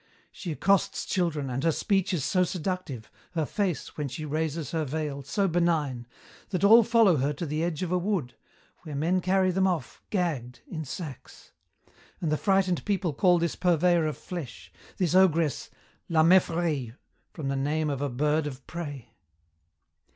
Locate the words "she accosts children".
0.31-1.47